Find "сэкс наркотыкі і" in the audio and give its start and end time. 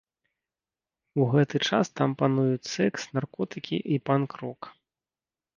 2.75-4.03